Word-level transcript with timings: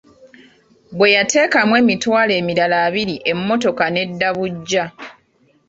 Bwe 0.97 1.09
yateekamu 1.17 1.73
emitwalo 1.81 2.31
emirala 2.39 2.77
abiri 2.87 3.15
emmotoka 3.31 3.83
n'edda 3.89 4.29
buggya. 4.37 4.85